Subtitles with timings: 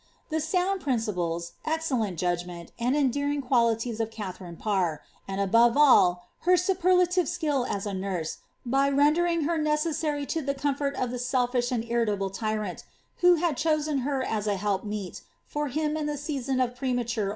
[0.31, 6.57] The sound principles, excellent judgment, and endearing qualities of Katharine Parr, and, above all, her
[6.57, 11.19] superlative skill as a nurse, bv ren dering her necessary to the comfort of the
[11.19, 12.81] selfish and irritable tvraiil
[13.21, 16.71] vbo had chosen her as a help meet for him in the season of prematuie
[16.71, 17.29] oU 'Cliionoi*H^iral Oiuiiu^ue <»!'